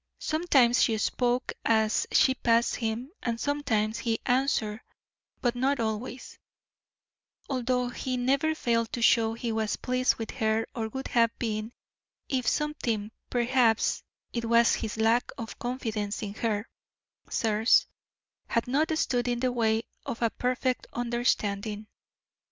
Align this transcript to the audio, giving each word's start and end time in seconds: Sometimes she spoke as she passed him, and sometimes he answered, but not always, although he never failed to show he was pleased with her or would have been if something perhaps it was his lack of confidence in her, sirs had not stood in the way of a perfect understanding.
Sometimes 0.17 0.81
she 0.81 0.97
spoke 0.97 1.53
as 1.63 2.07
she 2.11 2.33
passed 2.33 2.77
him, 2.77 3.11
and 3.21 3.39
sometimes 3.39 3.99
he 3.99 4.19
answered, 4.25 4.81
but 5.41 5.53
not 5.55 5.79
always, 5.79 6.39
although 7.47 7.89
he 7.89 8.17
never 8.17 8.55
failed 8.55 8.91
to 8.93 9.01
show 9.03 9.35
he 9.35 9.51
was 9.51 9.75
pleased 9.75 10.15
with 10.15 10.31
her 10.31 10.65
or 10.73 10.87
would 10.87 11.09
have 11.09 11.29
been 11.37 11.71
if 12.27 12.47
something 12.47 13.11
perhaps 13.29 14.01
it 14.33 14.45
was 14.45 14.73
his 14.73 14.97
lack 14.97 15.31
of 15.37 15.59
confidence 15.59 16.23
in 16.23 16.33
her, 16.33 16.67
sirs 17.29 17.85
had 18.47 18.67
not 18.67 18.97
stood 18.97 19.27
in 19.27 19.39
the 19.39 19.51
way 19.51 19.83
of 20.03 20.23
a 20.23 20.31
perfect 20.31 20.87
understanding. 20.93 21.85